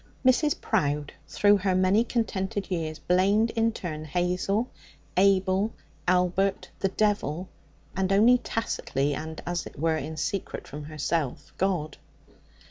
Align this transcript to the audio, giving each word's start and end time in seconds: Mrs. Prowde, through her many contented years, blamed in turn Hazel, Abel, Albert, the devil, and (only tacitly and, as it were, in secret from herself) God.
Mrs. 0.25 0.59
Prowde, 0.59 1.13
through 1.27 1.57
her 1.57 1.75
many 1.75 2.03
contented 2.03 2.71
years, 2.71 2.97
blamed 2.97 3.51
in 3.51 3.71
turn 3.71 4.03
Hazel, 4.03 4.67
Abel, 5.15 5.73
Albert, 6.07 6.69
the 6.79 6.89
devil, 6.89 7.47
and 7.95 8.11
(only 8.11 8.39
tacitly 8.39 9.13
and, 9.13 9.43
as 9.45 9.67
it 9.67 9.77
were, 9.77 9.97
in 9.97 10.17
secret 10.17 10.67
from 10.67 10.85
herself) 10.85 11.53
God. 11.59 11.97